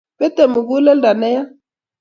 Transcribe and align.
Bite 0.19 0.43
muguleldo 0.51 1.11
neya 1.21 1.43